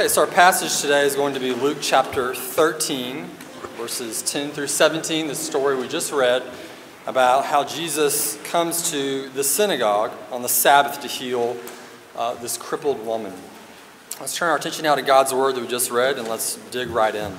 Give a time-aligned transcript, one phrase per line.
[0.00, 3.26] Okay, so our passage today is going to be Luke chapter 13,
[3.76, 6.42] verses 10 through 17, the story we just read
[7.06, 11.54] about how Jesus comes to the synagogue on the Sabbath to heal
[12.16, 13.34] uh, this crippled woman.
[14.18, 16.88] Let's turn our attention now to God's word that we just read and let's dig
[16.88, 17.36] right in.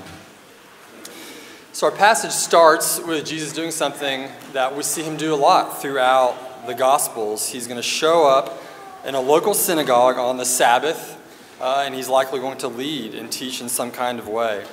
[1.73, 5.81] So, our passage starts with Jesus doing something that we see him do a lot
[5.81, 7.49] throughout the Gospels.
[7.49, 8.61] He's going to show up
[9.03, 11.17] in a local synagogue on the Sabbath
[11.61, 14.65] uh, and he's likely going to lead and teach in some kind of way.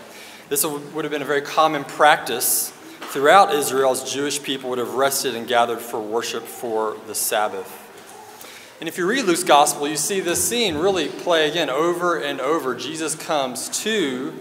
[0.48, 2.70] This would have been a very common practice
[3.10, 7.84] throughout Israel as Jewish people would have rested and gathered for worship for the Sabbath.
[8.80, 12.40] And if you read Luke's gospel, you see this scene really play again over and
[12.40, 12.74] over.
[12.74, 14.32] Jesus comes to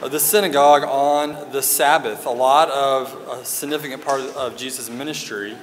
[0.00, 2.26] the synagogue on the Sabbath.
[2.26, 5.56] A lot of a significant part of Jesus' ministry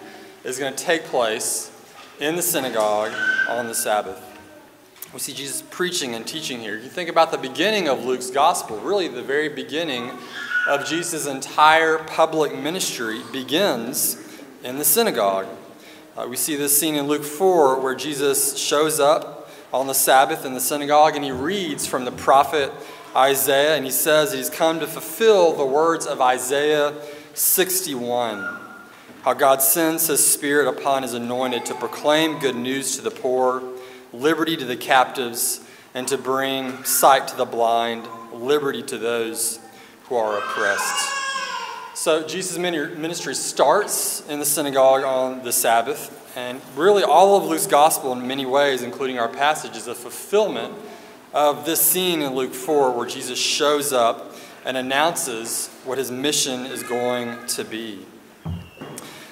[0.44, 1.72] is going to take place
[2.20, 3.14] in the synagogue
[3.48, 4.35] on the Sabbath.
[5.16, 6.76] We see Jesus preaching and teaching here.
[6.76, 10.12] You think about the beginning of Luke's gospel, really the very beginning
[10.68, 14.18] of Jesus' entire public ministry begins
[14.62, 15.48] in the synagogue.
[16.18, 20.44] Uh, we see this scene in Luke 4 where Jesus shows up on the Sabbath
[20.44, 22.70] in the synagogue and he reads from the prophet
[23.16, 26.94] Isaiah and he says he's come to fulfill the words of Isaiah
[27.34, 28.60] 61.
[29.22, 33.75] How God sends his Spirit upon his anointed to proclaim good news to the poor
[34.22, 35.62] liberty to the captives,
[35.94, 39.60] and to bring sight to the blind, liberty to those
[40.04, 41.12] who are oppressed.
[41.96, 47.68] So, Jesus' ministry starts in the synagogue on the Sabbath, and really all of Luke's
[47.68, 50.74] gospel, in many ways, including our passage, is a fulfillment
[51.34, 54.36] of this scene in Luke 4 where Jesus shows up
[54.66, 58.06] and announces what his mission is going to be.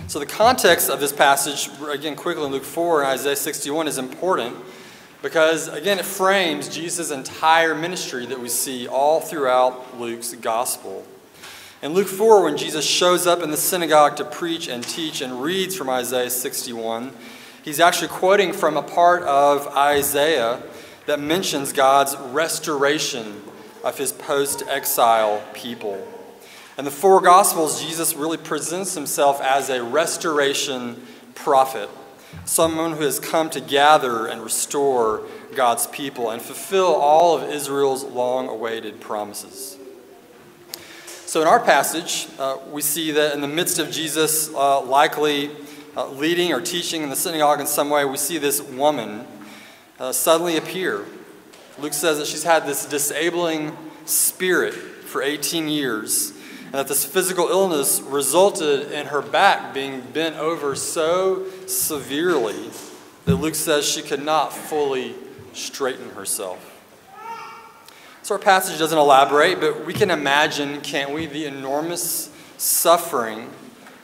[0.07, 3.97] So, the context of this passage, again, quickly in Luke 4 and Isaiah 61, is
[3.97, 4.55] important
[5.23, 11.05] because, again, it frames Jesus' entire ministry that we see all throughout Luke's gospel.
[11.81, 15.41] In Luke 4, when Jesus shows up in the synagogue to preach and teach and
[15.41, 17.13] reads from Isaiah 61,
[17.63, 20.61] he's actually quoting from a part of Isaiah
[21.05, 23.43] that mentions God's restoration
[23.81, 26.05] of his post exile people.
[26.77, 31.01] In the four Gospels, Jesus really presents himself as a restoration
[31.33, 31.89] prophet
[32.45, 35.23] someone who has come to gather and restore
[35.55, 39.77] God's people and fulfill all of Israel's long awaited promises.
[41.25, 45.49] So, in our passage, uh, we see that in the midst of Jesus uh, likely
[45.95, 49.25] uh, leading or teaching in the synagogue in some way, we see this woman
[49.99, 51.05] uh, suddenly appear.
[51.79, 56.33] Luke says that she's had this disabling spirit for 18 years
[56.65, 62.69] and that this physical illness resulted in her back being bent over so severely
[63.25, 65.15] that Luke says she could not fully
[65.53, 66.69] straighten herself.
[68.21, 73.49] So our passage doesn't elaborate, but we can imagine, can't we, the enormous suffering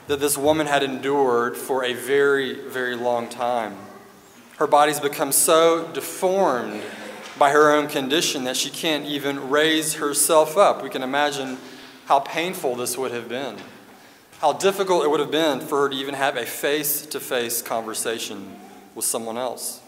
[0.08, 3.78] that this woman had endured for a very, very long time.
[4.58, 6.82] Her body's become so deformed
[7.38, 10.84] by her own condition that she can't even raise herself up.
[10.84, 11.58] We can imagine
[12.06, 13.56] how painful this would have been,
[14.40, 17.62] how difficult it would have been for her to even have a face to face
[17.62, 18.56] conversation
[18.96, 19.82] with someone else.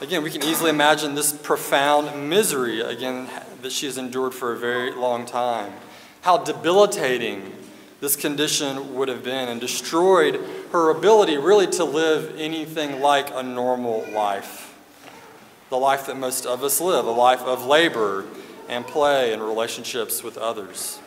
[0.00, 3.28] Again, we can easily imagine this profound misery, again,
[3.62, 5.72] that she has endured for a very long time.
[6.20, 7.52] How debilitating
[8.00, 10.40] this condition would have been and destroyed
[10.70, 14.78] her ability really to live anything like a normal life.
[15.68, 18.24] The life that most of us live, a life of labor
[18.68, 21.00] and play and relationships with others.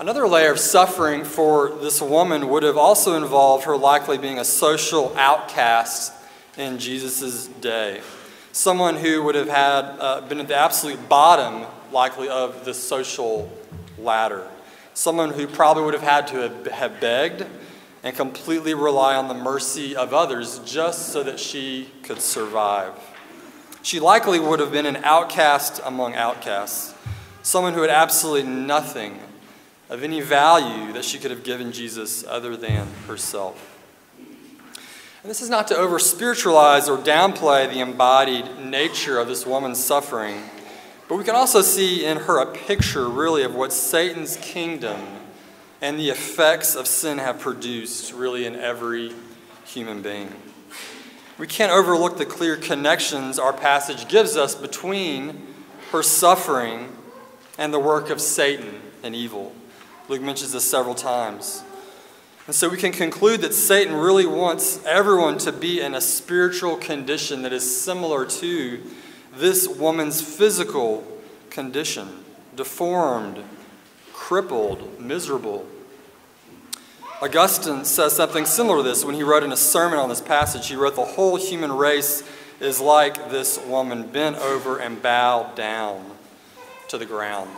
[0.00, 4.44] Another layer of suffering for this woman would have also involved her likely being a
[4.44, 6.12] social outcast
[6.56, 8.00] in Jesus' day.
[8.52, 13.50] Someone who would have had uh, been at the absolute bottom, likely, of the social
[13.98, 14.48] ladder.
[14.94, 17.46] Someone who probably would have had to have, have begged
[18.02, 22.92] and completely rely on the mercy of others just so that she could survive.
[23.82, 26.94] She likely would have been an outcast among outcasts,
[27.42, 29.20] someone who had absolutely nothing
[29.92, 33.78] of any value that she could have given Jesus other than herself.
[35.22, 39.84] And this is not to over spiritualize or downplay the embodied nature of this woman's
[39.84, 40.40] suffering,
[41.10, 44.98] but we can also see in her a picture, really, of what Satan's kingdom
[45.82, 49.12] and the effects of sin have produced, really, in every
[49.66, 50.32] human being.
[51.36, 55.48] We can't overlook the clear connections our passage gives us between
[55.90, 56.88] her suffering
[57.58, 59.54] and the work of Satan and evil.
[60.08, 61.62] Luke mentions this several times.
[62.46, 66.76] And so we can conclude that Satan really wants everyone to be in a spiritual
[66.76, 68.82] condition that is similar to
[69.34, 71.06] this woman's physical
[71.50, 72.24] condition
[72.56, 73.42] deformed,
[74.12, 75.66] crippled, miserable.
[77.22, 80.68] Augustine says something similar to this when he wrote in a sermon on this passage.
[80.68, 82.24] He wrote, The whole human race
[82.60, 86.04] is like this woman, bent over and bowed down
[86.88, 87.50] to the ground.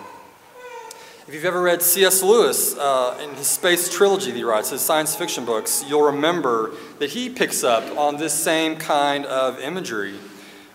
[1.26, 2.22] If you've ever read C.S.
[2.22, 6.72] Lewis uh, in his space trilogy that he writes, his science fiction books, you'll remember
[6.98, 10.16] that he picks up on this same kind of imagery.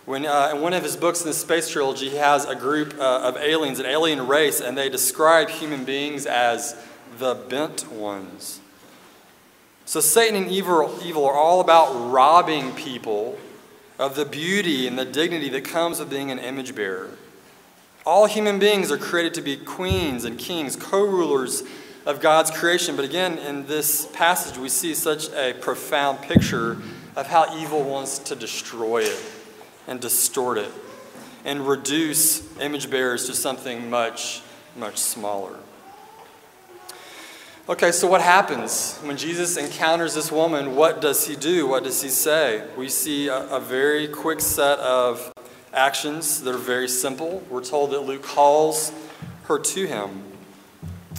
[0.06, 2.98] When, uh, in one of his books in the space trilogy, he has a group
[2.98, 6.74] uh, of aliens, an alien race, and they describe human beings as
[7.20, 8.58] the bent ones.
[9.84, 13.38] So Satan and evil, evil are all about robbing people
[14.00, 17.10] of the beauty and the dignity that comes with being an image bearer.
[18.06, 21.62] All human beings are created to be queens and kings, co rulers
[22.06, 22.96] of God's creation.
[22.96, 26.78] But again, in this passage, we see such a profound picture
[27.14, 29.20] of how evil wants to destroy it
[29.86, 30.72] and distort it
[31.44, 34.42] and reduce image bearers to something much,
[34.76, 35.56] much smaller.
[37.68, 40.74] Okay, so what happens when Jesus encounters this woman?
[40.74, 41.68] What does he do?
[41.68, 42.66] What does he say?
[42.76, 45.32] We see a, a very quick set of
[45.72, 47.42] actions that are very simple.
[47.48, 48.92] We're told that Luke calls
[49.44, 50.24] her to him.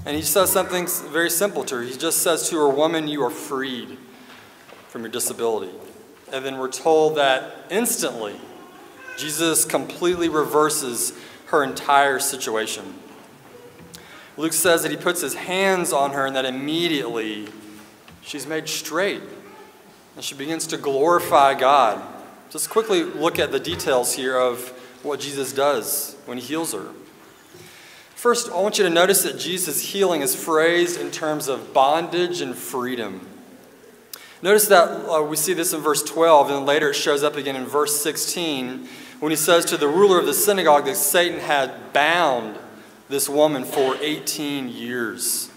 [0.06, 1.82] And he says something very simple to her.
[1.84, 3.98] He just says to her, Woman, you are freed
[4.88, 5.72] from your disability.
[6.32, 8.36] And then we're told that instantly,
[9.18, 11.14] Jesus completely reverses
[11.48, 12.96] her entire situation.
[14.38, 17.48] Luke says that he puts his hands on her and that immediately
[18.22, 19.22] she's made straight.
[20.16, 22.02] And she begins to glorify God.
[22.52, 24.60] Just quickly look at the details here of
[25.04, 26.90] what Jesus does when he heals her.
[28.14, 32.42] First, I want you to notice that Jesus' healing is phrased in terms of bondage
[32.42, 33.26] and freedom.
[34.42, 37.38] Notice that uh, we see this in verse 12, and then later it shows up
[37.38, 38.86] again in verse 16
[39.22, 42.58] when he says to the ruler of the synagogue that Satan had bound
[43.08, 45.51] this woman for 18 years.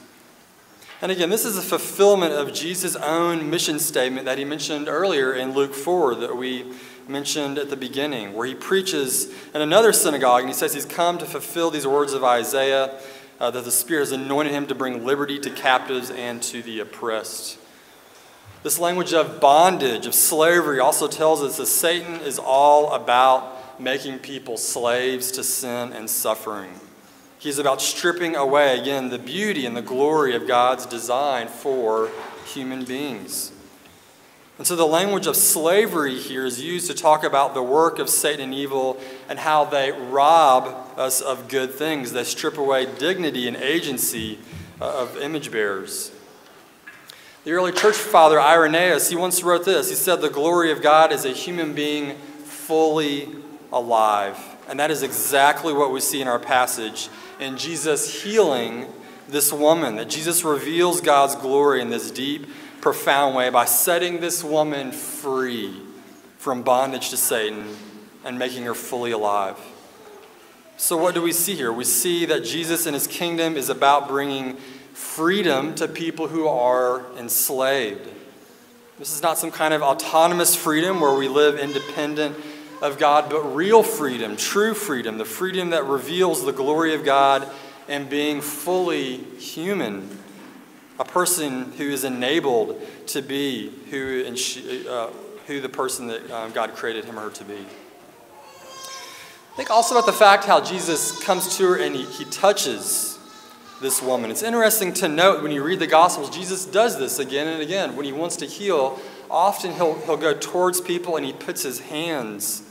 [1.05, 5.35] And again, this is a fulfillment of Jesus' own mission statement that he mentioned earlier
[5.35, 6.65] in Luke 4 that we
[7.07, 11.19] mentioned at the beginning, where he preaches in another synagogue and he says he's come
[11.19, 12.99] to fulfill these words of Isaiah
[13.39, 16.81] uh, that the Spirit has anointed him to bring liberty to captives and to the
[16.81, 17.59] oppressed.
[18.63, 24.21] This language of bondage, of slavery, also tells us that Satan is all about making
[24.21, 26.81] people slaves to sin and suffering.
[27.45, 32.11] He's about stripping away, again, the beauty and the glory of God's design for
[32.47, 33.53] human beings.
[34.57, 38.09] And so the language of slavery here is used to talk about the work of
[38.09, 38.99] Satan and evil
[39.29, 42.13] and how they rob us of good things.
[42.13, 44.39] They strip away dignity and agency
[44.81, 46.13] uh, of image bearers.
[47.45, 49.91] The early church father Irenaeus, he once wrote this.
[49.91, 53.29] He said, The glory of God is a human being fully
[53.71, 54.39] alive.
[54.67, 57.11] And that is exactly what we see in our passage
[57.45, 58.87] in Jesus healing
[59.29, 62.47] this woman, that Jesus reveals God's glory in this deep,
[62.81, 65.81] profound way by setting this woman free
[66.39, 67.77] from bondage to Satan
[68.25, 69.59] and making her fully alive.
[70.77, 71.73] So, what do we see here?
[71.73, 74.57] We see that Jesus and his kingdom is about bringing
[74.93, 78.09] freedom to people who are enslaved.
[78.99, 82.37] This is not some kind of autonomous freedom where we live independent
[82.85, 87.49] of God, but real freedom, true freedom, the freedom that reveals the glory of God
[87.89, 90.19] and being fully human.
[91.01, 95.09] A person who is enabled to be who, and she, uh,
[95.47, 97.65] who the person that um, God created him or her to be.
[99.57, 103.19] Think also about the fact how Jesus comes to her and he, he touches
[103.81, 104.31] this woman.
[104.31, 107.97] It's interesting to note when you read the Gospels, Jesus does this again and again.
[107.97, 111.81] When he wants to heal, often he'll, he'll go towards people and he puts his
[111.81, 112.64] hands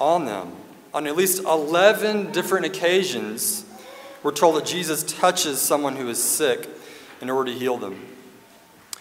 [0.00, 0.52] on them.
[0.92, 3.64] On at least 11 different occasions,
[4.24, 6.68] we're told that Jesus touches someone who is sick
[7.20, 8.06] in order to heal them.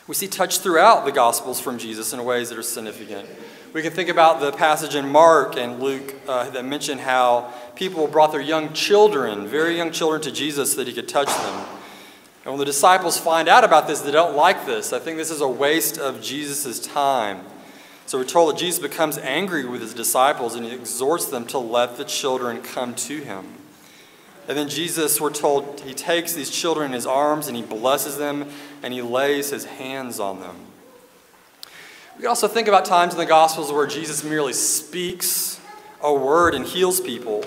[0.08, 3.28] We see touch throughout the Gospels from Jesus in ways that are significant.
[3.74, 8.08] We can think about the passage in Mark and Luke uh, that mention how people
[8.08, 11.66] brought their young children, very young children, to Jesus so that he could touch them.
[12.44, 14.92] And when the disciples find out about this, they don't like this.
[14.94, 17.42] I think this is a waste of Jesus' time.
[18.10, 21.60] So we're told that Jesus becomes angry with his disciples and he exhorts them to
[21.60, 23.46] let the children come to him.
[24.48, 28.18] And then Jesus, we're told, he takes these children in his arms and he blesses
[28.18, 28.50] them
[28.82, 30.56] and he lays his hands on them.
[32.18, 35.62] We also think about times in the Gospels where Jesus merely speaks
[36.02, 37.46] a word and heals people.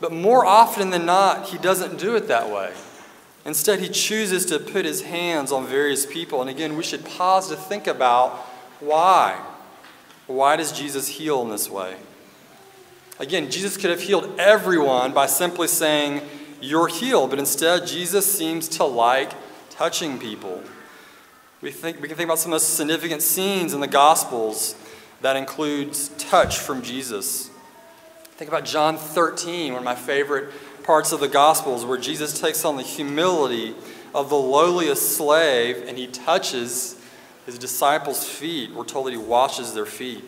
[0.00, 2.72] But more often than not, he doesn't do it that way.
[3.44, 6.40] Instead, he chooses to put his hands on various people.
[6.40, 8.36] And again, we should pause to think about
[8.78, 9.44] why.
[10.26, 11.96] Why does Jesus heal in this way?
[13.18, 16.22] Again, Jesus could have healed everyone by simply saying,
[16.60, 19.32] You're healed, but instead, Jesus seems to like
[19.70, 20.62] touching people.
[21.60, 24.74] We, think, we can think about some of the significant scenes in the Gospels
[25.20, 27.50] that includes touch from Jesus.
[28.32, 30.52] Think about John 13, one of my favorite
[30.82, 33.74] parts of the Gospels, where Jesus takes on the humility
[34.14, 37.00] of the lowliest slave and he touches
[37.46, 38.72] his disciples' feet.
[38.72, 40.24] We're told that he washes their feet.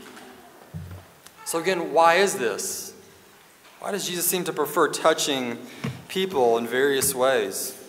[1.45, 2.95] So, again, why is this?
[3.81, 5.59] Why does Jesus seem to prefer touching
[6.09, 7.81] people in various ways?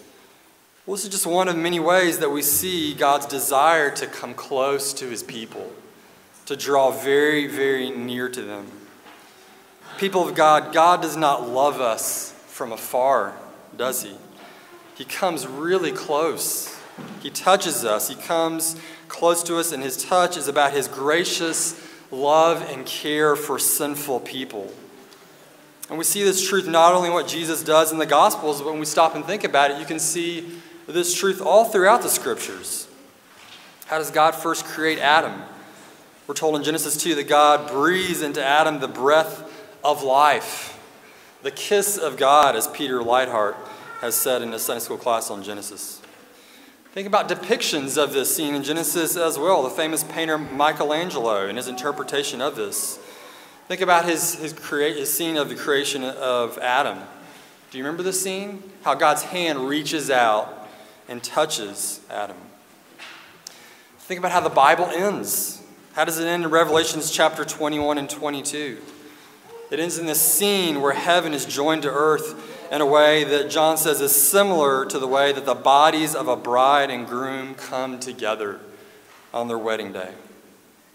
[0.86, 4.34] Well, this is just one of many ways that we see God's desire to come
[4.34, 5.72] close to his people,
[6.46, 8.72] to draw very, very near to them.
[9.98, 13.34] People of God, God does not love us from afar,
[13.76, 14.16] does he?
[14.96, 16.76] He comes really close.
[17.22, 18.08] He touches us.
[18.08, 18.76] He comes
[19.08, 24.22] close to us, and his touch is about his gracious love and care for sinful
[24.22, 24.72] people.
[25.90, 28.72] And we see this truth not only in what Jesus does in the Gospels, but
[28.72, 32.10] when we stop and think about it, you can see this truth all throughout the
[32.10, 32.88] Scriptures.
[33.86, 35.42] How does God first create Adam?
[36.28, 39.50] We're told in Genesis 2 that God breathes into Adam the breath
[39.82, 40.78] of life,
[41.42, 43.56] the kiss of God, as Peter Leithart
[44.02, 46.02] has said in his Sunday school class on Genesis.
[46.98, 49.62] Think about depictions of this scene in Genesis as well.
[49.62, 52.98] The famous painter Michelangelo and his interpretation of this.
[53.68, 56.98] Think about his, his, crea- his scene of the creation of Adam.
[57.70, 58.64] Do you remember the scene?
[58.82, 60.68] How God's hand reaches out
[61.08, 62.38] and touches Adam.
[64.00, 65.62] Think about how the Bible ends.
[65.94, 68.80] How does it end in Revelations chapter 21 and 22?
[69.70, 73.50] It ends in this scene where heaven is joined to earth in a way that
[73.50, 77.56] John says is similar to the way that the bodies of a bride and groom
[77.56, 78.60] come together
[79.34, 80.12] on their wedding day.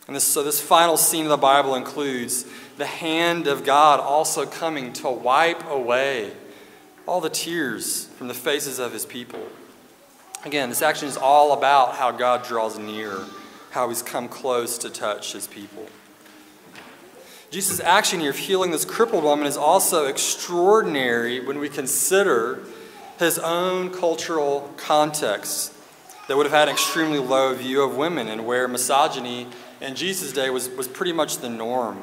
[0.07, 2.45] And this, so, this final scene of the Bible includes
[2.77, 6.33] the hand of God also coming to wipe away
[7.07, 9.41] all the tears from the faces of his people.
[10.45, 13.17] Again, this action is all about how God draws near,
[13.71, 15.87] how he's come close to touch his people.
[17.53, 22.61] Jesus' action here of healing this crippled woman is also extraordinary when we consider
[23.19, 25.75] his own cultural context
[26.29, 29.49] that would have had an extremely low view of women and where misogyny
[29.83, 32.01] in Jesus' day was, was pretty much the norm.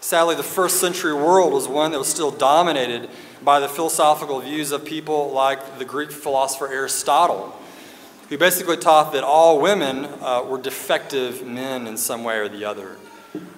[0.00, 3.08] Sadly, the first century world was one that was still dominated
[3.44, 7.56] by the philosophical views of people like the Greek philosopher Aristotle,
[8.28, 12.64] who basically taught that all women uh, were defective men in some way or the
[12.64, 12.96] other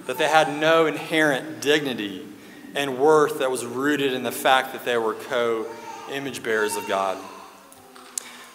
[0.05, 2.27] that they had no inherent dignity
[2.75, 5.65] and worth that was rooted in the fact that they were co
[6.11, 7.17] image bearers of God.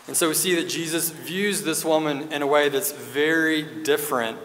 [0.07, 4.39] And so we see that Jesus views this woman in a way that's very different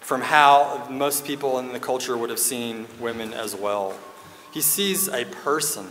[0.00, 3.96] from how most people in the culture would have seen women as well.
[4.52, 5.86] He sees a person.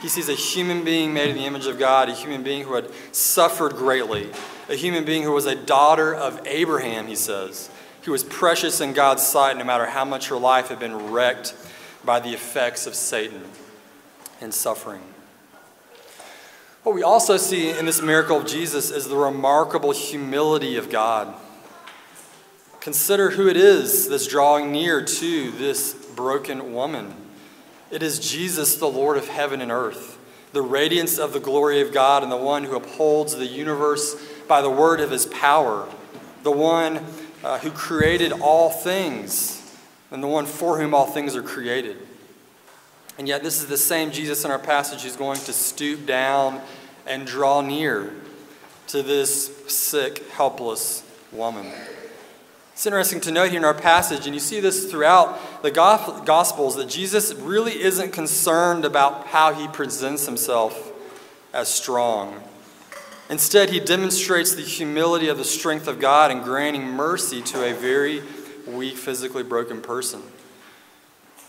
[0.00, 2.74] He sees a human being made in the image of God, a human being who
[2.74, 4.30] had suffered greatly,
[4.68, 7.70] a human being who was a daughter of Abraham, he says,
[8.04, 11.54] who was precious in God's sight no matter how much her life had been wrecked
[12.04, 13.42] by the effects of Satan
[14.40, 15.02] and suffering.
[16.82, 21.32] What we also see in this miracle of Jesus is the remarkable humility of God.
[22.80, 27.14] Consider who it is that's drawing near to this broken woman.
[27.92, 30.18] It is Jesus, the Lord of heaven and earth,
[30.52, 34.16] the radiance of the glory of God, and the one who upholds the universe
[34.48, 35.88] by the word of his power,
[36.42, 37.06] the one
[37.42, 39.58] uh, who created all things
[40.10, 41.96] and the one for whom all things are created.
[43.18, 46.60] And yet, this is the same Jesus in our passage who's going to stoop down
[47.06, 48.12] and draw near
[48.88, 51.66] to this sick, helpless woman.
[52.72, 56.76] It's interesting to note here in our passage, and you see this throughout the Gospels,
[56.76, 60.90] that Jesus really isn't concerned about how he presents himself
[61.52, 62.42] as strong.
[63.32, 67.72] Instead, he demonstrates the humility of the strength of God in granting mercy to a
[67.72, 68.22] very
[68.66, 70.20] weak, physically broken person.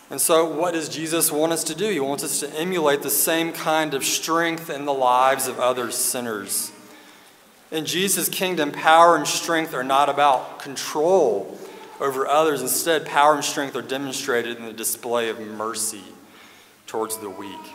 [0.10, 1.90] And so, what does Jesus want us to do?
[1.90, 5.92] He wants us to emulate the same kind of strength in the lives of other
[5.92, 6.72] sinners.
[7.70, 11.60] In Jesus' kingdom, power and strength are not about control
[12.00, 12.62] over others.
[12.62, 16.04] Instead, power and strength are demonstrated in the display of mercy
[16.88, 17.74] towards the weak.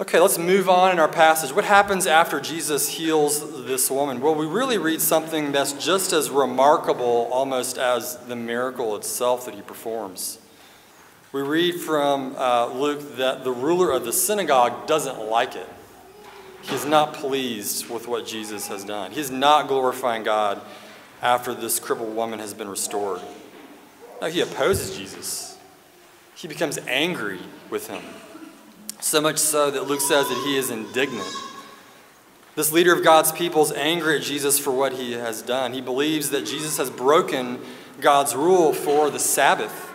[0.00, 1.52] Okay, let's move on in our passage.
[1.52, 4.22] What happens after Jesus heals this woman?
[4.22, 9.54] Well, we really read something that's just as remarkable almost as the miracle itself that
[9.54, 10.38] he performs.
[11.30, 15.68] We read from uh, Luke that the ruler of the synagogue doesn't like it.
[16.62, 19.10] He's not pleased with what Jesus has done.
[19.10, 20.62] He's not glorifying God
[21.20, 23.20] after this crippled woman has been restored.
[24.22, 25.58] No, he opposes Jesus.
[26.34, 28.02] he becomes angry with him.
[29.02, 31.28] So much so that Luke says that he is indignant.
[32.54, 35.72] This leader of God's people is angry at Jesus for what he has done.
[35.72, 37.60] He believes that Jesus has broken
[38.00, 39.90] God's rule for the Sabbath.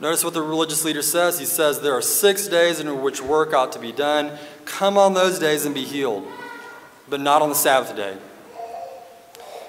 [0.00, 1.38] Notice what the religious leader says.
[1.38, 4.36] He says, There are six days in which work ought to be done.
[4.64, 6.26] Come on those days and be healed,
[7.08, 8.16] but not on the Sabbath day.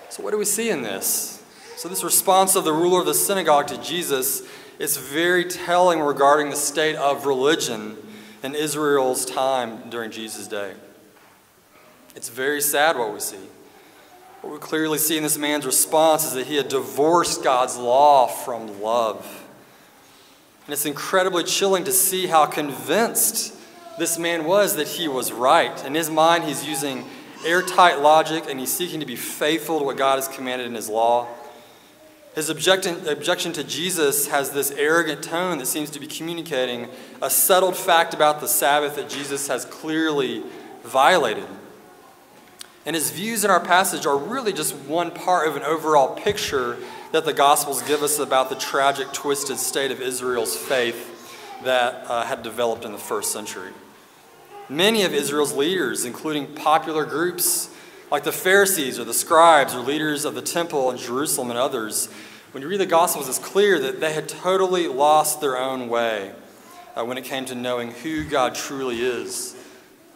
[0.09, 1.43] So, what do we see in this?
[1.77, 4.41] So, this response of the ruler of the synagogue to Jesus
[4.79, 7.97] is very telling regarding the state of religion
[8.43, 10.73] in Israel's time during Jesus' day.
[12.15, 13.37] It's very sad what we see.
[14.41, 18.27] What we clearly see in this man's response is that he had divorced God's law
[18.27, 19.45] from love.
[20.65, 23.55] And it's incredibly chilling to see how convinced
[23.99, 25.85] this man was that he was right.
[25.85, 27.05] In his mind, he's using
[27.45, 30.89] airtight logic and he's seeking to be faithful to what God has commanded in his
[30.89, 31.27] law.
[32.33, 36.87] His objection, objection to Jesus has this arrogant tone that seems to be communicating
[37.21, 40.43] a settled fact about the Sabbath that Jesus has clearly
[40.83, 41.47] violated.
[42.85, 46.77] And his views in our passage are really just one part of an overall picture
[47.11, 51.09] that the Gospels give us about the tragic, twisted state of Israel's faith
[51.65, 53.71] that uh, had developed in the first century.
[54.69, 57.70] Many of Israel's leaders, including popular groups
[58.11, 62.07] like the Pharisees or the scribes or leaders of the temple in Jerusalem and others,
[62.51, 66.33] when you read the Gospels, it's clear that they had totally lost their own way
[66.93, 69.55] uh, when it came to knowing who God truly is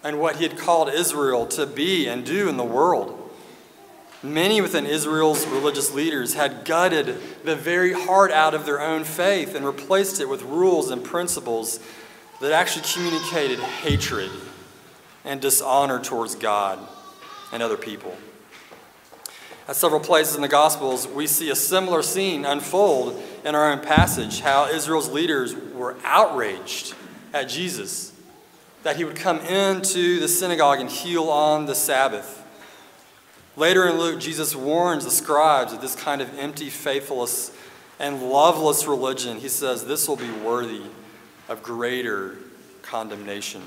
[0.04, 3.22] and what he had called Israel to be and do in the world.
[4.22, 9.56] Many within Israel's religious leaders had gutted the very heart out of their own faith
[9.56, 11.80] and replaced it with rules and principles
[12.42, 14.32] that actually communicated hatred
[15.24, 16.86] and dishonor towards God
[17.56, 18.16] and other people.
[19.68, 23.80] At several places in the Gospels, we see a similar scene unfold in our own
[23.80, 26.94] passage how Israel's leaders were outraged
[27.34, 28.12] at Jesus
[28.84, 32.44] that he would come into the synagogue and heal on the Sabbath.
[33.58, 37.52] Later in Luke, Jesus warns the scribes of this kind of empty, faithless,
[38.00, 39.40] and loveless religion.
[39.40, 40.84] He says this will be worthy
[41.50, 42.36] of greater
[42.84, 43.64] condemnation.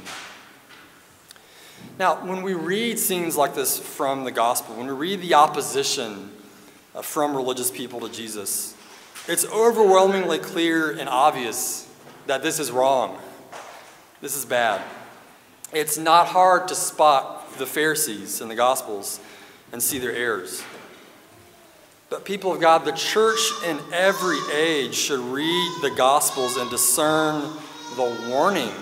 [1.98, 6.30] Now, when we read scenes like this from the gospel, when we read the opposition
[6.94, 8.76] uh, from religious people to Jesus,
[9.26, 11.88] it's overwhelmingly clear and obvious
[12.26, 13.18] that this is wrong.
[14.20, 14.82] This is bad.
[15.72, 19.20] It's not hard to spot the Pharisees in the Gospels
[19.72, 20.62] and see their errors.
[22.10, 27.52] But, people of God, the church in every age should read the Gospels and discern
[27.96, 28.72] the warning,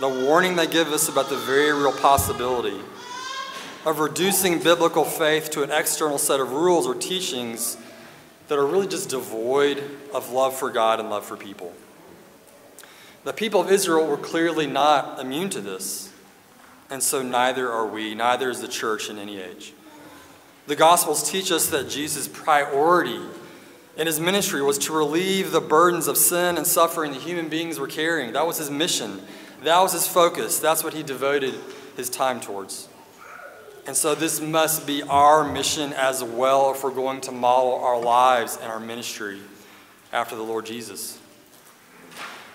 [0.00, 2.80] the warning they give us about the very real possibility
[3.84, 7.76] of reducing biblical faith to an external set of rules or teachings
[8.48, 9.82] that are really just devoid
[10.14, 11.74] of love for God and love for people.
[13.24, 16.10] The people of Israel were clearly not immune to this,
[16.88, 19.74] and so neither are we, neither is the church in any age.
[20.66, 23.20] The Gospels teach us that Jesus' priority
[23.98, 27.78] in his ministry was to relieve the burdens of sin and suffering that human beings
[27.78, 28.32] were carrying.
[28.32, 29.20] That was his mission,
[29.64, 31.54] that was his focus, that's what he devoted
[31.96, 32.88] his time towards.
[33.86, 38.00] And so, this must be our mission as well if we're going to model our
[38.00, 39.40] lives and our ministry
[40.12, 41.18] after the Lord Jesus.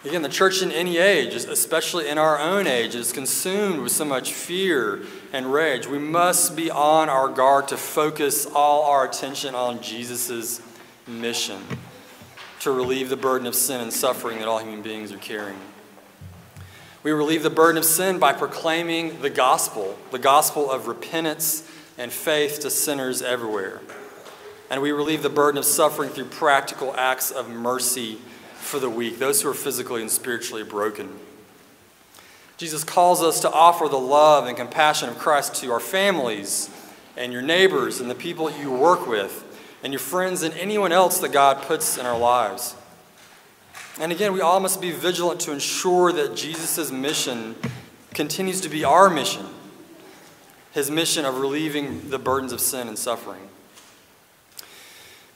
[0.06, 4.06] Again, the church in any age, especially in our own age, is consumed with so
[4.06, 5.02] much fear
[5.34, 5.88] and rage.
[5.88, 10.62] We must be on our guard to focus all our attention on Jesus'
[11.08, 11.60] mission
[12.60, 15.60] to relieve the burden of sin and suffering that all human beings are carrying.
[17.06, 21.62] We relieve the burden of sin by proclaiming the gospel, the gospel of repentance
[22.00, 23.80] and faith to sinners everywhere.
[24.72, 28.16] And we relieve the burden of suffering through practical acts of mercy
[28.56, 31.20] for the weak, those who are physically and spiritually broken.
[32.58, 36.72] Jesus calls us to offer the love and compassion of Christ to our families
[37.16, 39.44] and your neighbors and the people you work with
[39.84, 42.76] and your friends and anyone else that God puts in our lives.
[44.00, 47.56] And again, we all must be vigilant to ensure that Jesus' mission
[48.14, 49.46] continues to be our mission
[50.76, 53.40] his mission of relieving the burdens of sin and suffering.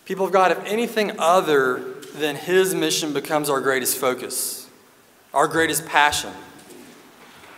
[0.03, 4.69] People of God, if anything other than his mission becomes our greatest focus,
[5.33, 6.33] our greatest passion.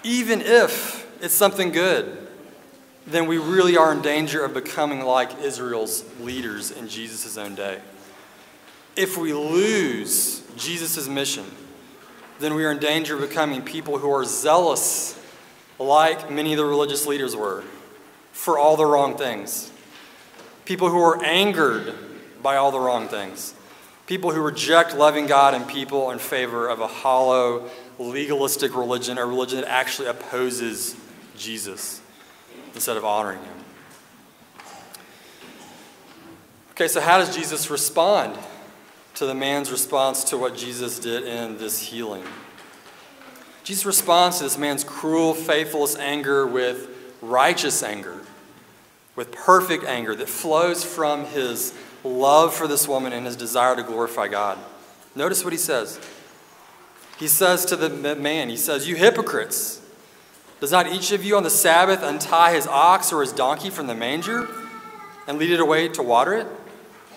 [0.04, 2.28] Even if it's something good,
[3.08, 7.80] then we really are in danger of becoming like Israel's leaders in Jesus' own day.
[8.96, 11.46] If we lose Jesus' mission,
[12.40, 15.20] then we are in danger of becoming people who are zealous,
[15.80, 17.64] like many of the religious leaders were,
[18.32, 19.72] for all the wrong things.
[20.66, 21.94] People who are angered
[22.42, 23.54] by all the wrong things
[24.12, 29.26] People who reject loving God and people in favor of a hollow, legalistic religion, a
[29.26, 30.98] religion that actually opposes
[31.38, 32.02] Jesus
[32.74, 33.56] instead of honoring him.
[36.72, 38.38] Okay, so how does Jesus respond
[39.16, 42.24] to the man's response to what Jesus did in this healing?
[43.64, 46.90] Jesus responds to this man's cruel, faithless anger with
[47.22, 48.22] righteous anger,
[49.16, 53.84] with perfect anger that flows from his love for this woman and his desire to
[53.84, 54.58] glorify God.
[55.16, 56.00] Notice what he says.
[57.20, 59.82] He says to the man, He says, You hypocrites,
[60.60, 63.88] does not each of you on the Sabbath untie his ox or his donkey from
[63.88, 64.48] the manger
[65.28, 66.48] and lead it away to water it?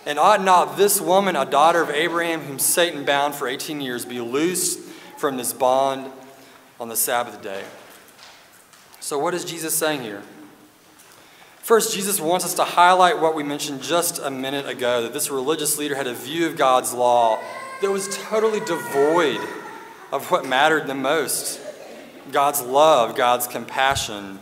[0.06, 4.04] And ought not this woman, a daughter of Abraham, whom Satan bound for 18 years,
[4.04, 4.80] be loosed
[5.16, 6.10] from this bond
[6.78, 7.64] on the Sabbath day?
[9.00, 10.22] So, what is Jesus saying here?
[11.58, 15.30] First, Jesus wants us to highlight what we mentioned just a minute ago that this
[15.30, 17.38] religious leader had a view of God's law
[17.80, 19.40] that was totally devoid
[20.12, 21.60] of what mattered the most
[22.30, 24.38] God's love, God's compassion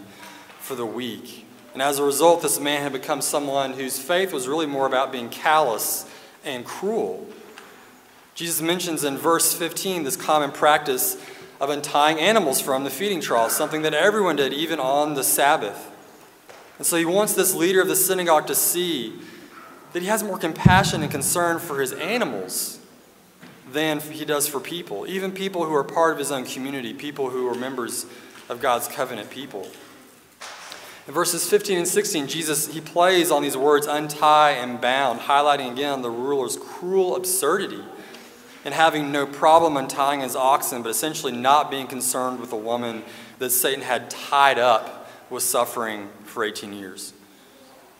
[0.59, 1.42] for the weak.
[1.73, 5.11] And as a result, this man had become someone whose faith was really more about
[5.11, 6.07] being callous
[6.45, 7.27] and cruel.
[8.35, 11.17] Jesus mentions in verse 15 this common practice
[11.61, 15.91] of untying animals from the feeding trough, something that everyone did, even on the Sabbath.
[16.79, 19.15] And so he wants this leader of the synagogue to see
[19.93, 22.81] that he has more compassion and concern for his animals
[23.71, 27.31] than he does for people, even people who are part of his own community, people
[27.31, 28.07] who are members
[28.49, 29.69] of God's covenant people.
[31.09, 35.73] In verses 15 and 16, Jesus he plays on these words untie and bound, highlighting
[35.73, 37.83] again the ruler's cruel absurdity
[38.65, 43.03] in having no problem untying his oxen, but essentially not being concerned with a woman
[43.41, 47.13] that Satan had tied up with suffering for 18 years.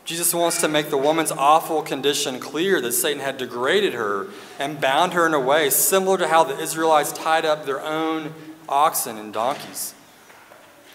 [0.05, 4.27] Jesus wants to make the woman's awful condition clear that Satan had degraded her
[4.59, 8.33] and bound her in a way similar to how the Israelites tied up their own
[8.69, 9.93] oxen and donkeys.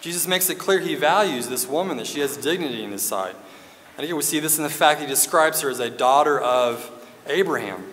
[0.01, 3.35] Jesus makes it clear he values this woman, that she has dignity in his sight.
[3.97, 6.91] And again, we see this in the fact he describes her as a daughter of
[7.27, 7.85] Abraham.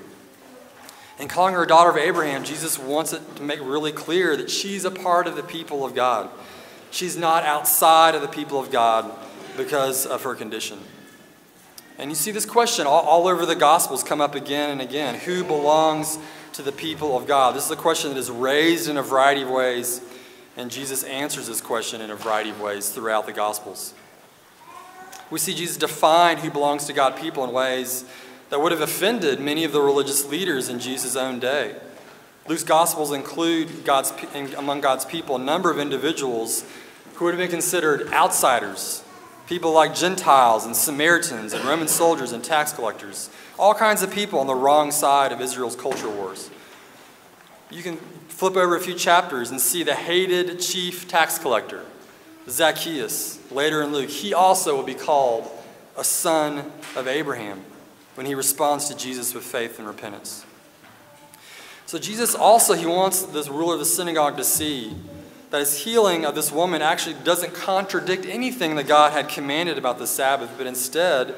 [1.17, 4.49] In calling her a daughter of Abraham, Jesus wants it to make really clear that
[4.49, 6.29] she's a part of the people of God.
[6.91, 9.11] She's not outside of the people of God
[9.57, 10.79] because of her condition.
[11.97, 15.15] And you see this question all, all, over the Gospels come up again and again
[15.15, 16.19] who belongs
[16.53, 17.55] to the people of God?
[17.55, 20.01] This is a question that is raised in a variety of ways,
[20.57, 23.93] and Jesus answers this question in a variety of ways throughout the Gospels.
[25.29, 28.05] We see Jesus define who belongs to God people in ways
[28.49, 31.75] that would have offended many of the religious leaders in Jesus' own day.
[32.47, 34.13] Luke's Gospels include God's,
[34.55, 36.63] among God's people a number of individuals
[37.15, 39.03] who would have been considered outsiders
[39.47, 43.29] People like Gentiles and Samaritans and Roman soldiers and tax collectors.
[43.59, 46.49] All kinds of people on the wrong side of Israel's culture wars.
[47.75, 47.97] You can
[48.29, 51.83] flip over a few chapters and see the hated chief tax collector,
[52.47, 54.09] Zacchaeus, later in Luke.
[54.09, 55.51] He also will be called
[55.97, 57.65] a son of Abraham
[58.13, 60.45] when he responds to Jesus with faith and repentance.
[61.85, 64.95] So Jesus also he wants this ruler of the synagogue to see
[65.49, 69.99] that his healing of this woman actually doesn't contradict anything that God had commanded about
[69.99, 71.35] the Sabbath, but instead,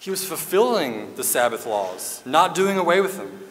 [0.00, 3.45] he was fulfilling the Sabbath laws, not doing away with them.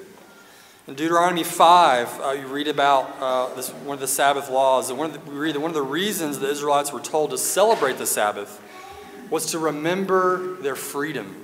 [0.88, 5.00] In Deuteronomy 5, uh, you read about uh, this, one of the Sabbath laws, and
[5.00, 7.98] one the, we read that one of the reasons the Israelites were told to celebrate
[7.98, 8.62] the Sabbath
[9.32, 11.44] was to remember their freedom,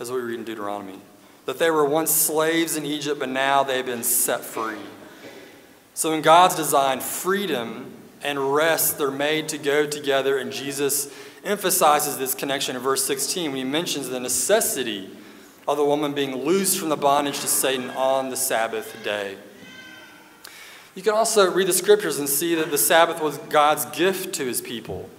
[0.00, 0.98] as we read in Deuteronomy.
[1.44, 4.80] That they were once slaves in Egypt, but now they've been set free.
[5.92, 7.92] So, in God's design, freedom
[8.22, 11.14] and rest, they're made to go together, and Jesus
[11.44, 15.10] emphasizes this connection in verse 16 when he mentions the necessity
[15.68, 19.36] of the woman being loosed from the bondage to Satan on the Sabbath day.
[20.94, 24.46] You can also read the scriptures and see that the Sabbath was God's gift to
[24.46, 25.10] his people,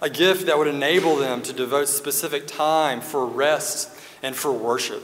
[0.00, 3.90] a gift that would enable them to devote specific time for rest
[4.22, 5.02] and for worship.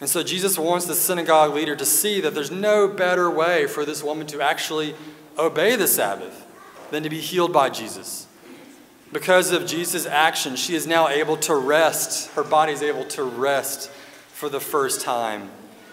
[0.00, 3.84] And so Jesus wants the synagogue leader to see that there's no better way for
[3.84, 4.94] this woman to actually
[5.38, 6.44] obey the Sabbath
[6.90, 8.23] than to be healed by Jesus.
[9.14, 12.32] Because of Jesus' action, she is now able to rest.
[12.32, 13.88] Her body is able to rest
[14.32, 15.50] for the first time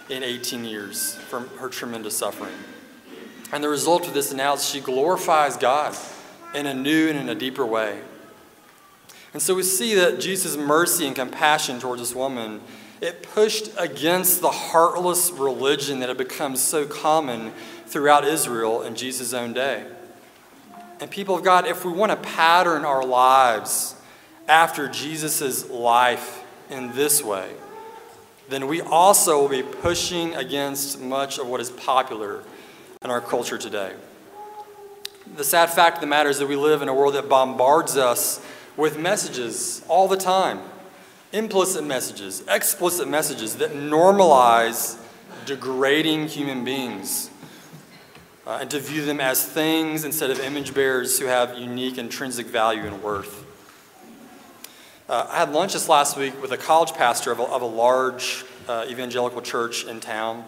[0.09, 2.55] in 18 years from her tremendous suffering.
[3.51, 5.95] And the result of this now is she glorifies God
[6.55, 8.01] in a new and in a deeper way.
[9.33, 12.59] And so we see that Jesus' mercy and compassion towards this woman
[13.01, 17.51] it pushed against the heartless religion that had become so common
[17.85, 19.85] throughout Israel in Jesus' own day.
[21.01, 23.95] And people of God, if we want to pattern our lives
[24.47, 27.49] after Jesus' life in this way,
[28.49, 32.43] then we also will be pushing against much of what is popular
[33.03, 33.93] in our culture today.
[35.35, 37.97] The sad fact of the matter is that we live in a world that bombards
[37.97, 38.39] us
[38.77, 40.59] with messages all the time
[41.33, 44.97] implicit messages, explicit messages that normalize
[45.45, 47.30] degrading human beings
[48.51, 52.47] uh, and to view them as things instead of image bearers who have unique intrinsic
[52.47, 53.45] value and worth.
[55.07, 57.65] Uh, I had lunch this last week with a college pastor of a, of a
[57.65, 60.43] large uh, evangelical church in town.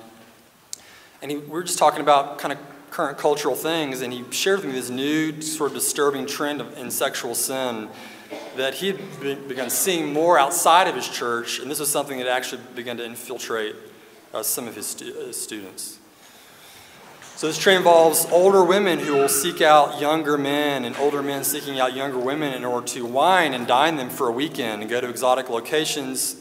[1.22, 4.60] And he, we were just talking about kind of current cultural things, and he shared
[4.60, 7.88] with me this new, sort of disturbing trend of, in sexual sin
[8.58, 12.28] that he had begun seeing more outside of his church, and this was something that
[12.28, 13.78] actually began to infiltrate
[14.34, 16.00] uh, some of his, stu- his students.
[17.36, 21.44] So this trend involves older women who will seek out younger men and older men
[21.44, 24.90] seeking out younger women in order to wine and dine them for a weekend and
[24.90, 26.36] go to exotic locations,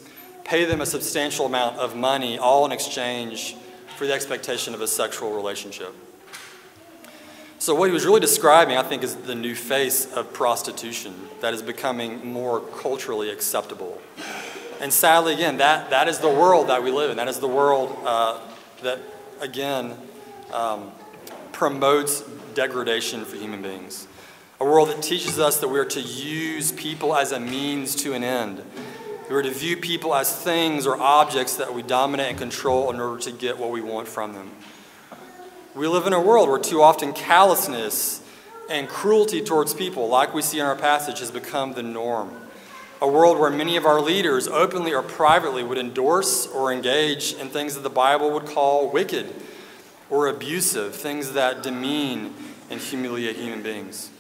[0.45, 3.57] pay them a substantial amount of money, all in exchange
[3.97, 5.95] for the expectation of a sexual relationship.
[7.59, 11.55] So, what he was really describing, I think, is the new face of prostitution that
[11.55, 14.01] is becoming more culturally acceptable.
[14.81, 17.17] And sadly, again, that, that is the world that we live in.
[17.17, 18.41] That is the world uh,
[18.83, 18.99] that,
[19.41, 19.97] again,
[20.53, 20.93] um,
[21.53, 22.23] promotes
[22.55, 24.07] degradation for human beings.
[24.61, 28.15] A world that teaches us that we are to use people as a means to
[28.15, 28.63] an end.
[29.29, 33.01] We are to view people as things or objects that we dominate and control in
[33.01, 34.51] order to get what we want from them.
[35.75, 38.21] We live in a world where too often callousness
[38.69, 42.31] and cruelty towards people, like we see in our passage, has become the norm.
[43.01, 47.49] A world where many of our leaders, openly or privately, would endorse or engage in
[47.49, 49.33] things that the Bible would call wicked
[50.13, 52.35] or abusive, things that demean
[52.69, 54.11] and humiliate human beings.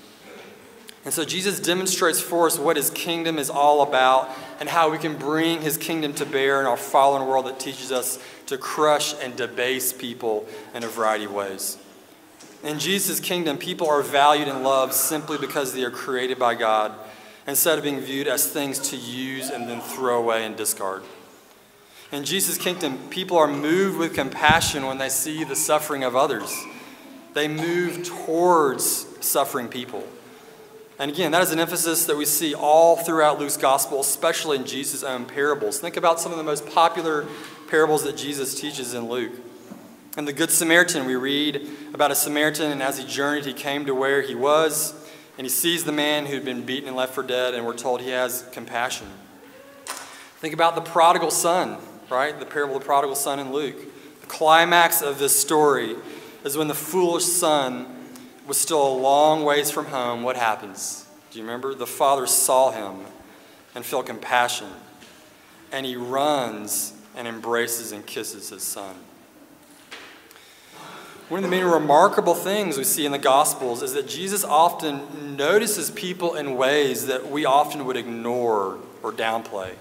[1.04, 4.96] And so Jesus demonstrates for us what his kingdom is all about and how we
[4.96, 9.14] can bring his kingdom to bear in our fallen world that teaches us to crush
[9.20, 11.76] and debase people in a variety of ways.
[12.64, 16.94] In Jesus' kingdom, people are valued and loved simply because they are created by God
[17.46, 21.02] instead of being viewed as things to use and then throw away and discard.
[22.12, 26.54] In Jesus' kingdom, people are moved with compassion when they see the suffering of others.
[27.32, 30.06] They move towards suffering people.
[30.98, 34.66] And again, that is an emphasis that we see all throughout Luke's gospel, especially in
[34.66, 35.80] Jesus' own parables.
[35.80, 37.26] Think about some of the most popular
[37.68, 39.32] parables that Jesus teaches in Luke.
[40.18, 43.86] In the Good Samaritan, we read about a Samaritan, and as he journeyed, he came
[43.86, 44.92] to where he was,
[45.38, 48.02] and he sees the man who'd been beaten and left for dead, and we're told
[48.02, 49.06] he has compassion.
[50.40, 51.78] Think about the prodigal son,
[52.12, 52.38] right?
[52.38, 53.76] The parable of the prodigal son in Luke.
[54.20, 55.96] The climax of this story
[56.44, 57.86] is when the foolish son
[58.46, 60.22] was still a long ways from home.
[60.22, 61.06] What happens?
[61.30, 61.74] Do you remember?
[61.74, 63.06] The father saw him
[63.74, 64.68] and felt compassion,
[65.72, 68.94] and he runs and embraces and kisses his son.
[71.28, 75.36] One of the many remarkable things we see in the Gospels is that Jesus often
[75.36, 79.72] notices people in ways that we often would ignore or downplay.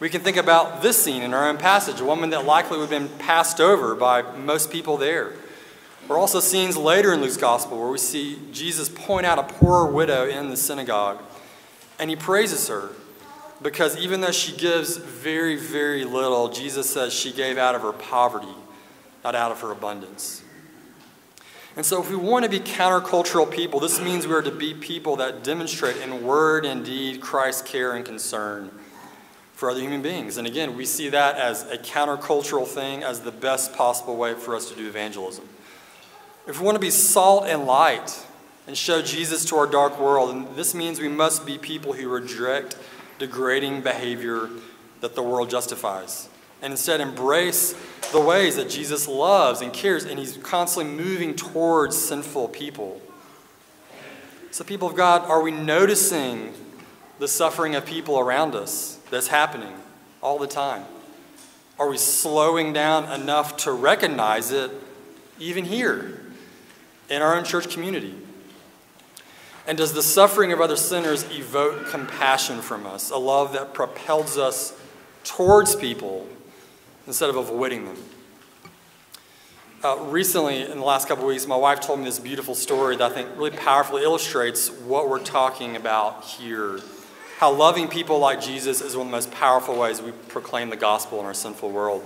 [0.00, 2.90] We can think about this scene in our own passage, a woman that likely would
[2.90, 5.32] have been passed over by most people there.
[6.08, 9.86] Or also scenes later in Luke's Gospel where we see Jesus point out a poor
[9.86, 11.22] widow in the synagogue
[11.98, 12.90] and he praises her
[13.62, 17.92] because even though she gives very, very little, Jesus says she gave out of her
[17.92, 18.54] poverty,
[19.22, 20.42] not out of her abundance.
[21.76, 24.74] And so, if we want to be countercultural people, this means we are to be
[24.74, 28.70] people that demonstrate in word and deed Christ's care and concern
[29.54, 30.36] for other human beings.
[30.36, 34.54] And again, we see that as a countercultural thing, as the best possible way for
[34.54, 35.48] us to do evangelism.
[36.46, 38.26] If we want to be salt and light
[38.66, 42.08] and show Jesus to our dark world, and this means we must be people who
[42.08, 42.76] reject
[43.18, 44.50] degrading behavior
[45.00, 46.28] that the world justifies.
[46.60, 47.74] And instead, embrace
[48.12, 53.00] the ways that Jesus loves and cares, and he's constantly moving towards sinful people.
[54.50, 56.54] So, people of God, are we noticing
[57.18, 59.74] the suffering of people around us that's happening
[60.22, 60.84] all the time?
[61.78, 64.70] Are we slowing down enough to recognize it
[65.38, 66.20] even here
[67.08, 68.14] in our own church community?
[69.66, 74.36] And does the suffering of other sinners evoke compassion from us, a love that propels
[74.36, 74.78] us
[75.24, 76.28] towards people
[77.06, 77.96] instead of avoiding them?
[79.82, 83.12] Uh, recently, in the last couple weeks, my wife told me this beautiful story that
[83.12, 86.80] I think really powerfully illustrates what we're talking about here.
[87.38, 90.76] How loving people like Jesus is one of the most powerful ways we proclaim the
[90.76, 92.04] gospel in our sinful world.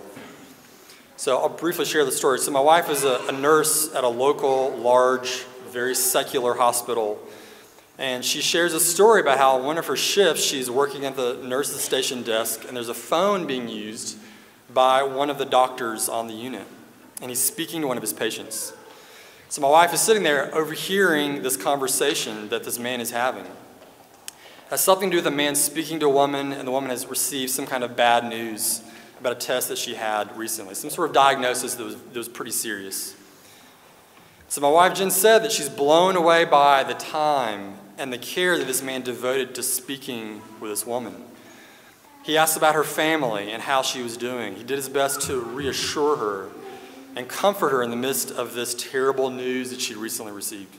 [1.16, 2.38] So I'll briefly share the story.
[2.38, 7.18] So, my wife is a, a nurse at a local, large, very secular hospital
[7.98, 11.34] and she shares a story about how one of her shifts, she's working at the
[11.42, 14.18] nurse's station desk, and there's a phone being used
[14.72, 16.66] by one of the doctors on the unit,
[17.20, 18.72] and he's speaking to one of his patients.
[19.48, 23.46] So my wife is sitting there overhearing this conversation that this man is having.
[24.70, 27.07] Has something to do with a man speaking to a woman, and the woman has
[27.07, 28.83] received some kind of bad news
[29.18, 32.28] about a test that she had recently, some sort of diagnosis that was, that was
[32.28, 33.16] pretty serious.
[34.48, 38.59] So my wife Jen said that she's blown away by the time and the care
[38.59, 41.24] that this man devoted to speaking with this woman.
[42.22, 44.54] He asked about her family and how she was doing.
[44.54, 46.50] He did his best to reassure her
[47.16, 50.76] and comfort her in the midst of this terrible news that she recently received.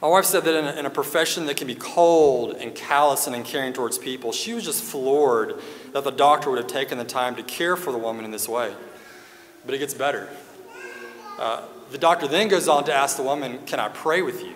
[0.00, 3.26] My wife said that in a, in a, profession that can be cold and callous
[3.26, 5.60] and uncaring towards people, she was just floored
[5.92, 8.48] that the doctor would have taken the time to care for the woman in this
[8.48, 8.72] way.
[9.66, 10.30] But it gets better.
[11.38, 14.54] Uh, the doctor then goes on to ask the woman, Can I pray with you?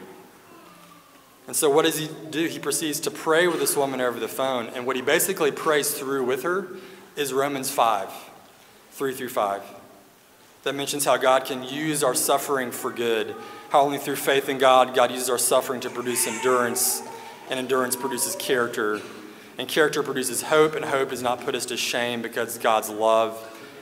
[1.46, 2.46] And so, what does he do?
[2.46, 4.68] He proceeds to pray with this woman over the phone.
[4.68, 6.68] And what he basically prays through with her
[7.16, 8.10] is Romans 5
[8.92, 9.62] 3 through 5
[10.64, 13.36] that mentions how God can use our suffering for good.
[13.74, 17.02] How only through faith in God, God uses our suffering to produce endurance,
[17.50, 19.00] and endurance produces character.
[19.58, 23.36] And character produces hope, and hope does not put us to shame because God's love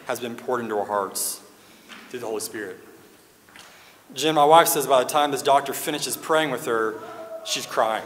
[0.06, 1.42] has been poured into our hearts
[2.08, 2.78] through the Holy Spirit.
[4.14, 6.94] Jim, my wife says by the time this doctor finishes praying with her,
[7.44, 8.04] she's crying.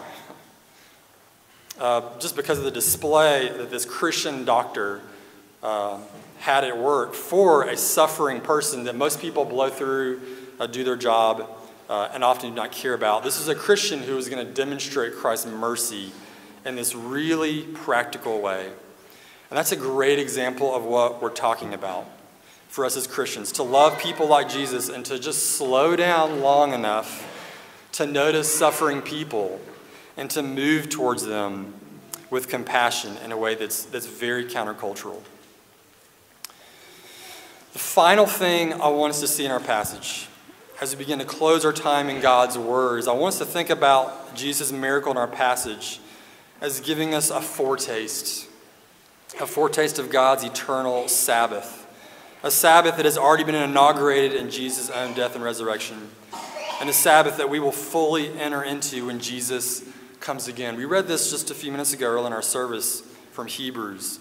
[1.78, 5.02] Uh, just because of the display that this Christian doctor
[5.62, 6.00] uh,
[6.40, 10.20] had at work for a suffering person that most people blow through,
[10.58, 11.48] uh, do their job,
[11.88, 13.22] uh, and often do not care about.
[13.22, 16.12] This is a Christian who is going to demonstrate Christ's mercy
[16.64, 18.66] in this really practical way.
[19.50, 22.06] And that's a great example of what we're talking about
[22.68, 26.72] for us as Christians to love people like Jesus and to just slow down long
[26.72, 27.32] enough
[27.92, 29.60] to notice suffering people
[30.16, 31.74] and to move towards them
[32.30, 35.22] with compassion in a way that's, that's very countercultural.
[37.72, 40.28] The final thing I want us to see in our passage
[40.80, 43.70] as we begin to close our time in God's words, I want us to think
[43.70, 46.00] about Jesus' miracle in our passage
[46.60, 48.46] as giving us a foretaste,
[49.40, 51.86] a foretaste of God's eternal Sabbath,
[52.42, 56.10] a Sabbath that has already been inaugurated in Jesus' own death and resurrection,
[56.80, 59.82] and a Sabbath that we will fully enter into when Jesus
[60.20, 60.76] comes again.
[60.76, 63.00] We read this just a few minutes ago early in our service
[63.32, 64.18] from Hebrews.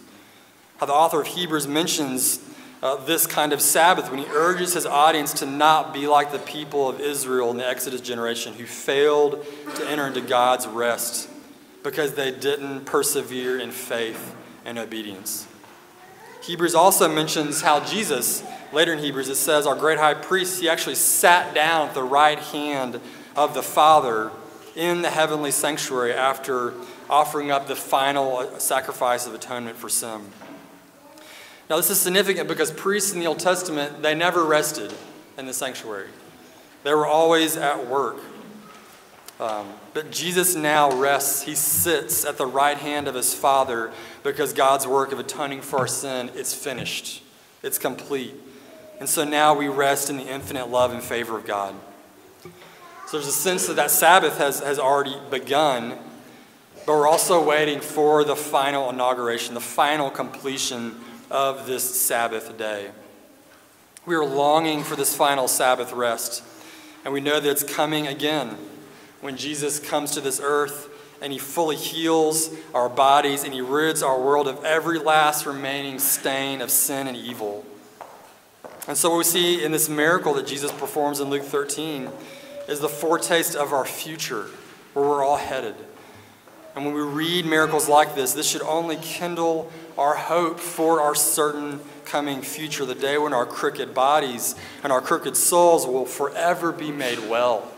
[0.78, 2.40] How the author of Hebrews mentions
[2.82, 6.40] uh, this kind of Sabbath when he urges his audience to not be like the
[6.40, 11.30] people of Israel in the Exodus generation who failed to enter into God's rest
[11.84, 14.36] because they didn't persevere in faith
[14.66, 15.48] and obedience.
[16.44, 20.70] Hebrews also mentions how Jesus, later in Hebrews, it says, our great high priest, he
[20.70, 23.00] actually sat down at the right hand
[23.36, 24.32] of the Father
[24.76, 26.74] in the heavenly sanctuary after
[27.10, 30.22] offering up the final sacrifice of atonement for sin.
[31.70, 34.94] Now, this is significant because priests in the Old Testament, they never rested
[35.38, 36.10] in the sanctuary.
[36.84, 38.18] They were always at work.
[39.40, 41.42] Um, but Jesus now rests.
[41.42, 43.92] He sits at the right hand of his Father
[44.24, 47.24] because God's work of atoning for our sin is finished.
[47.64, 48.36] It's complete.
[49.00, 51.76] And so now we rest in the infinite love and favor of God.
[53.08, 55.98] So there's a sense that that Sabbath has, has already begun,
[56.86, 60.96] but we're also waiting for the final inauguration, the final completion
[61.30, 62.92] of this Sabbath day.
[64.06, 66.44] We are longing for this final Sabbath rest,
[67.04, 68.58] and we know that it's coming again
[69.22, 70.90] when Jesus comes to this earth
[71.22, 75.98] and he fully heals our bodies and he rids our world of every last remaining
[75.98, 77.66] stain of sin and evil.
[78.88, 82.10] And so, what we see in this miracle that Jesus performs in Luke 13
[82.68, 84.48] is the foretaste of our future,
[84.94, 85.76] where we're all headed.
[86.76, 91.16] And when we read miracles like this, this should only kindle our hope for our
[91.16, 96.72] certain coming future, the day when our crooked bodies and our crooked souls will forever
[96.72, 97.72] be made well.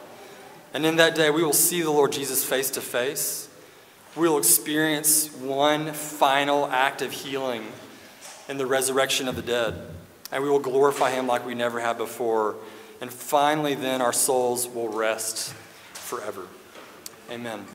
[0.74, 3.50] And in that day, we will see the Lord Jesus face to face.
[4.16, 7.64] We will experience one final act of healing
[8.50, 9.76] in the resurrection of the dead.
[10.32, 12.56] And we will glorify him like we never have before.
[13.00, 15.54] And finally, then, our souls will rest
[15.94, 16.44] forever.
[17.32, 17.66] Amen.